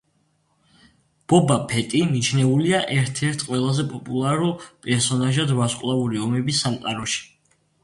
ბობა 1.33 1.57
ფეტი 1.73 2.01
მიჩნეულია 2.13 2.79
ერთ-ერთ 2.95 3.45
ყველაზე 3.51 3.87
პოპულარულ 3.93 4.57
პერსონაჟად 4.89 5.55
„ვარსკვლავური 5.61 6.27
ომების“ 6.27 6.67
სამყაროში. 6.67 7.25